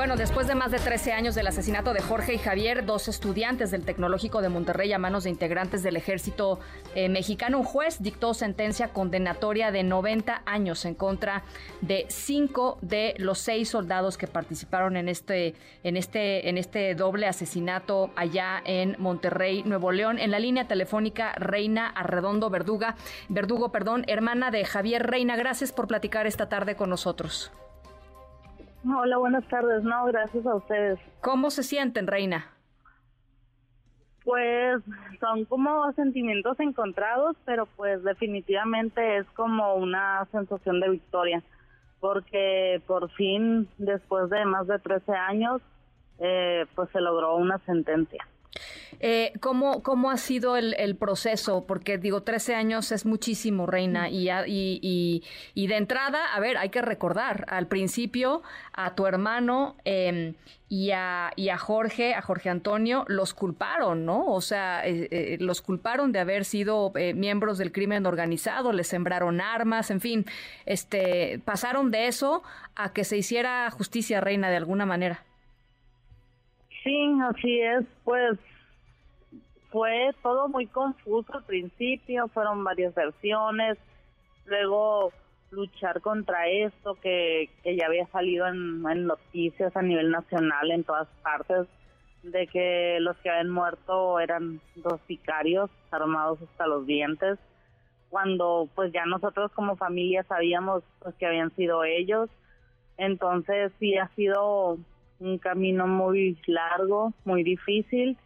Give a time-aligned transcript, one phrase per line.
[0.00, 3.70] Bueno, después de más de 13 años del asesinato de Jorge y Javier, dos estudiantes
[3.70, 6.58] del Tecnológico de Monterrey a manos de integrantes del ejército
[6.94, 11.42] eh, mexicano, un juez dictó sentencia condenatoria de 90 años en contra
[11.82, 17.26] de cinco de los seis soldados que participaron en este, en este, en este doble
[17.26, 20.18] asesinato allá en Monterrey, Nuevo León.
[20.18, 22.96] En la línea telefónica, Reina Arredondo Verduga,
[23.28, 25.36] Verdugo, perdón, hermana de Javier Reina.
[25.36, 27.52] Gracias por platicar esta tarde con nosotros.
[28.84, 29.82] Hola, buenas tardes.
[29.82, 30.98] No, gracias a ustedes.
[31.20, 32.46] ¿Cómo se sienten, Reina?
[34.24, 34.82] Pues
[35.18, 41.42] son como sentimientos encontrados, pero pues definitivamente es como una sensación de victoria,
[42.00, 45.60] porque por fin, después de más de 13 años,
[46.18, 48.26] eh, pues se logró una sentencia.
[48.98, 51.64] Eh, ¿cómo, ¿Cómo ha sido el, el, proceso?
[51.66, 55.22] Porque digo, 13 años es muchísimo, Reina, y, y,
[55.54, 60.34] y, de entrada, a ver, hay que recordar, al principio a tu hermano eh,
[60.70, 64.26] y, a, y a Jorge, a Jorge Antonio, los culparon, ¿no?
[64.26, 68.86] O sea, eh, eh, los culparon de haber sido eh, miembros del crimen organizado, les
[68.86, 70.24] sembraron armas, en fin,
[70.66, 72.44] este, pasaron de eso
[72.76, 75.24] a que se hiciera justicia, Reina, de alguna manera.
[76.84, 78.38] Sí, así es, pues
[79.70, 83.78] fue todo muy confuso al principio, fueron varias versiones,
[84.46, 85.12] luego
[85.50, 91.08] luchar contra esto que, ya había salido en, en, noticias a nivel nacional en todas
[91.22, 91.66] partes,
[92.22, 97.38] de que los que habían muerto eran dos sicarios armados hasta los dientes,
[98.10, 102.28] cuando pues ya nosotros como familia sabíamos pues que habían sido ellos,
[102.96, 104.78] entonces sí ha sido
[105.20, 108.18] un camino muy largo, muy difícil,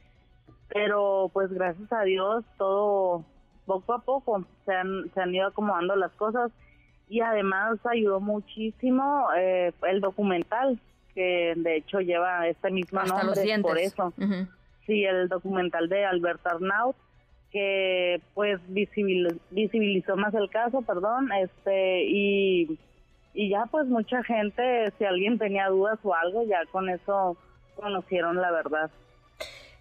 [0.69, 3.25] pero pues gracias a Dios todo
[3.67, 6.51] poco a poco se han, se han ido acomodando las cosas
[7.09, 10.79] y además ayudó muchísimo eh, el documental
[11.15, 14.13] que de hecho lleva este mismo Hasta nombre por eso.
[14.19, 14.49] Uh -huh.
[14.87, 16.97] Sí, el documental de Albert Arnaut
[17.51, 22.79] que pues visibilizó, visibilizó más el caso, perdón, este y
[23.33, 27.37] y ya pues mucha gente, si alguien tenía dudas o algo, ya con eso
[27.75, 28.91] conocieron la verdad.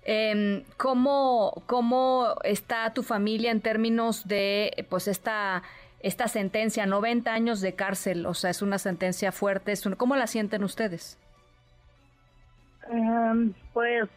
[0.05, 5.63] Eh, ¿cómo, ¿Cómo está tu familia en términos de pues esta,
[5.99, 8.25] esta sentencia, 90 años de cárcel?
[8.25, 9.73] O sea, es una sentencia fuerte.
[9.97, 11.17] ¿Cómo la sienten ustedes?
[12.91, 14.09] Eh, pues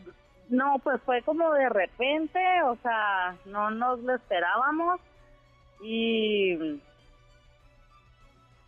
[0.48, 5.00] no, pues fue como de repente, o sea, no nos lo esperábamos
[5.82, 6.80] y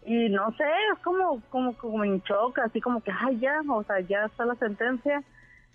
[0.09, 0.65] y no sé,
[0.95, 4.47] es como, como, como en shock, así como que, ay, ya, o sea, ya está
[4.47, 5.23] la sentencia.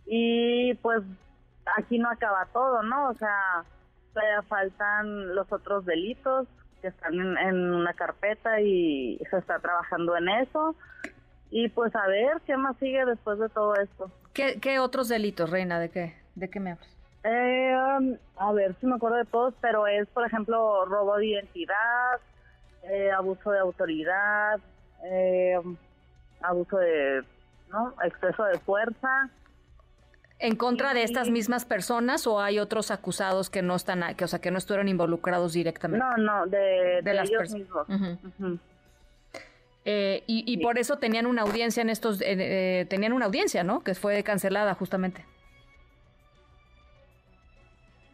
[0.08, 1.04] Y pues
[1.78, 3.10] aquí no acaba todo, ¿no?
[3.10, 3.64] O sea,
[4.14, 6.48] todavía faltan los otros delitos
[6.82, 10.76] que están en, en, una carpeta y se está trabajando en eso.
[11.50, 14.12] Y pues a ver qué más sigue después de todo esto.
[14.34, 15.80] ¿Qué, qué otros delitos, Reina?
[15.80, 16.90] ¿De qué, de qué me hablas?
[17.24, 21.28] Eh, um, a ver si me acuerdo de todos, pero es, por ejemplo, robo de
[21.28, 22.20] identidad,
[22.84, 24.60] eh, abuso de autoridad,
[25.06, 25.58] eh,
[26.42, 27.24] abuso de,
[27.70, 27.94] ¿no?
[28.04, 29.30] Exceso de fuerza.
[30.44, 34.28] ¿En contra de estas mismas personas o hay otros acusados que no están, que, o
[34.28, 36.06] sea, que no estuvieron involucrados directamente?
[36.06, 37.88] No, no, de, de, de las ellos mismos.
[37.88, 38.18] Uh -huh.
[38.24, 38.60] Uh -huh.
[39.86, 40.62] Eh, y, y sí.
[40.62, 43.86] por eso tenían una audiencia en estos, eh, tenían una audiencia, ¿no?
[43.86, 45.26] Que fue cancelada justamente.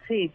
[0.08, 0.32] Sí.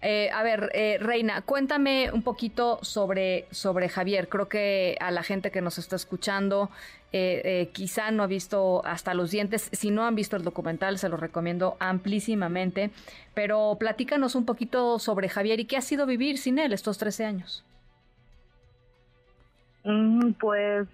[0.00, 4.28] Eh, a ver, eh, Reina, cuéntame un poquito sobre, sobre Javier.
[4.28, 6.70] Creo que a la gente que nos está escuchando
[7.10, 9.70] eh, eh, quizá no ha visto hasta los dientes.
[9.72, 12.90] Si no han visto el documental, se lo recomiendo amplísimamente.
[13.34, 17.24] Pero platícanos un poquito sobre Javier y qué ha sido vivir sin él estos 13
[17.24, 17.64] años.
[19.84, 20.86] Mm, pues,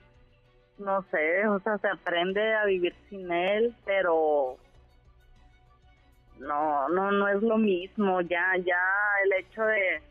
[0.79, 4.57] no sé, o sea, se aprende a vivir sin él, pero
[6.39, 8.81] no, no, no es lo mismo, ya, ya
[9.25, 10.03] el hecho de,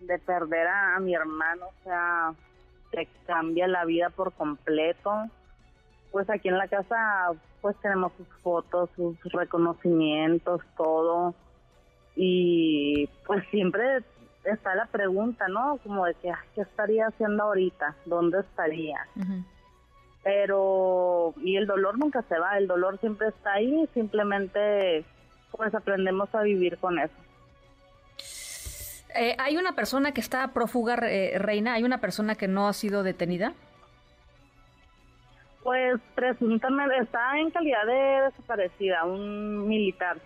[0.00, 2.34] de perder a, a, mi hermano, o sea,
[2.90, 5.10] te cambia la vida por completo.
[6.12, 7.30] Pues aquí en la casa,
[7.60, 11.34] pues tenemos sus fotos, sus reconocimientos, todo.
[12.14, 14.02] Y pues siempre
[14.44, 15.78] está la pregunta, ¿no?
[15.82, 17.96] Como de que, ¿qué estaría haciendo ahorita?
[18.06, 18.98] ¿Dónde estaría?
[19.16, 19.44] Uh -huh.
[20.22, 25.04] Pero, y el dolor nunca se va, el dolor siempre está ahí, simplemente
[25.56, 27.14] pues aprendemos a vivir con eso.
[29.14, 31.74] Eh, ¿Hay una persona que está prófuga, eh, Reina?
[31.74, 33.54] ¿Hay una persona que no ha sido detenida?
[35.66, 40.16] Pues presuntamente está en calidad de desaparecida, un militar,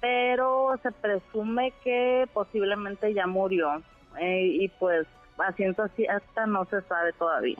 [0.00, 3.82] pero se presume que posiblemente ya murió
[4.18, 5.06] eh, y pues
[5.36, 7.58] haciendo así hasta no se sabe todavía.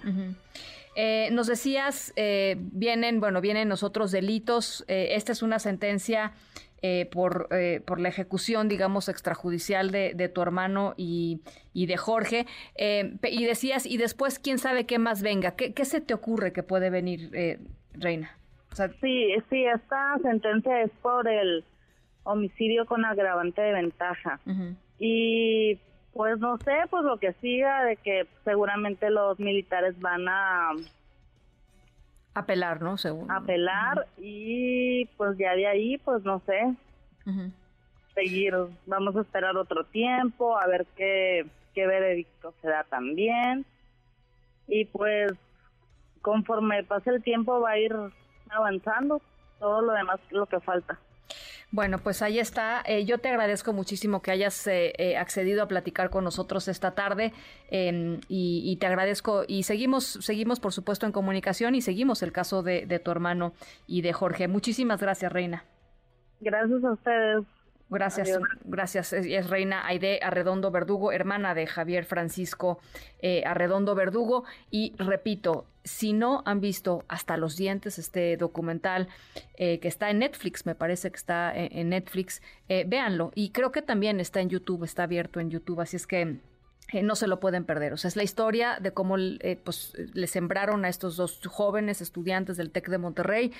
[0.97, 4.83] Eh, nos decías, eh, vienen, bueno, vienen los otros delitos.
[4.89, 6.33] esta es una sentencia
[7.11, 7.49] por,
[7.85, 11.43] por la ejecución, digamos, extrajudicial de, de tu hermano y,
[11.73, 12.47] y de Jorge.
[12.77, 15.57] y decías, y después, quién sabe qué más venga.
[15.57, 17.31] ¿Qué, qué se te ocurre que puede venir,
[17.93, 18.37] Reina?
[19.01, 21.65] sí, sí, esta sentencia es por el
[22.23, 24.41] homicidio con agravante de ventaja.
[24.99, 25.79] Y
[26.13, 30.73] pues no sé, pues lo que siga, de que seguramente los militares van a
[32.41, 32.97] apelar, ¿no?
[32.99, 33.31] Según.
[33.31, 36.75] Apelar y pues ya de ahí, pues no sé.
[38.15, 38.55] Seguir,
[38.87, 43.65] vamos a esperar otro tiempo, a ver qué, qué veredicto se da también.
[44.67, 45.33] Y pues
[46.23, 47.95] conforme pase el tiempo va a ir
[48.51, 49.23] avanzando
[49.59, 50.99] todo lo demás, lo que falta.
[51.73, 52.83] Bueno, pues ahí está.
[52.85, 56.93] Eh, yo te agradezco muchísimo que hayas eh, eh, accedido a platicar con nosotros esta
[56.93, 57.33] tarde
[57.71, 62.63] em, y, te agradezco y seguimos, seguimos por supuesto en comunicación y seguimos el caso
[62.63, 63.53] de tu hermano
[63.87, 64.49] y de Jorge.
[64.49, 65.65] Muchísimas gracias, Reina.
[66.41, 67.60] Gracias a ustedes.
[67.91, 69.13] Gracias, gracias.
[69.13, 72.79] Es, Reina Aide Arredondo Verdugo, hermana de Javier Francisco
[73.21, 74.45] eh, Arredondo Verdugo.
[74.71, 79.09] Y repito, si no han visto hasta los dientes este documental
[79.57, 83.33] eh, que está en Netflix, me parece que está en, Netflix, eh, véanlo.
[83.35, 86.39] Y creo que también está en YouTube, está abierto en YouTube, así es que
[87.03, 87.93] no se lo pueden perder.
[87.93, 89.17] O sea, es la historia de cómo
[89.65, 93.53] pues, le sembraron a estos dos jóvenes estudiantes del TEC de Monterrey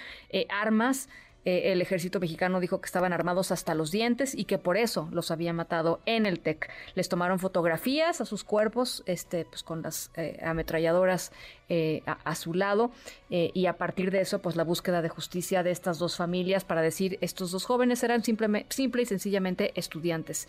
[0.49, 1.09] armas
[1.45, 5.09] eh, el ejército mexicano dijo que estaban armados hasta los dientes y que por eso
[5.11, 6.71] los había matado en el TEC.
[6.95, 11.33] Les tomaron fotografías a sus cuerpos, este, pues con las eh, ametralladoras
[11.69, 12.91] eh, a, su lado,
[13.29, 16.83] y a partir de eso, pues la búsqueda de justicia de estas dos familias para
[16.83, 20.49] decir estos dos jóvenes eran simple, simple y sencillamente estudiantes.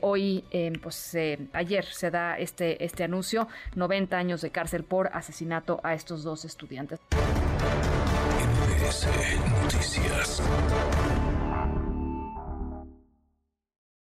[0.00, 0.42] hoy,
[0.82, 1.14] pues
[1.52, 6.46] ayer se da este, este anuncio, 90 años de cárcel por asesinato a estos dos
[6.46, 6.98] estudiantes.
[8.84, 9.06] NBC
[9.62, 11.33] Noticias.